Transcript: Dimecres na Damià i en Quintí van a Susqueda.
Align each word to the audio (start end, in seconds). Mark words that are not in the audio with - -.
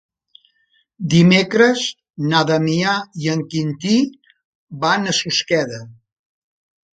Dimecres 1.13 1.83
na 2.31 2.41
Damià 2.51 2.95
i 3.25 3.29
en 3.35 3.45
Quintí 3.53 3.93
van 4.87 5.07
a 5.13 5.15
Susqueda. 5.19 5.85